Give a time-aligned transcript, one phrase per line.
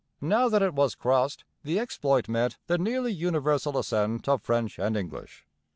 [0.19, 4.97] Now that it was crossed, the exploit met 'the nearly universal assent of French and
[4.97, 5.45] English.'